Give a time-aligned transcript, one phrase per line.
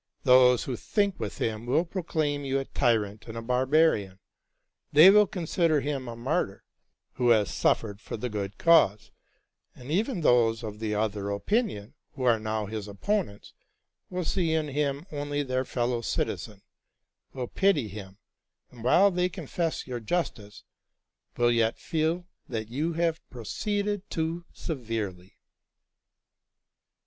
[0.23, 4.17] Those who think with him will proclaim you a tyrant and a barbarian;
[4.91, 6.63] they will consider him a martyr,
[7.13, 9.11] who has suffered for the good cause;
[9.75, 13.53] and even those of the other opinion, who are now his opponents,
[14.09, 16.63] will see in him only their fellow citizen,
[17.33, 18.17] will pity him,
[18.71, 20.63] and, while they confess your justice,
[21.37, 25.37] will yet feel that you have pro ceeded too severely."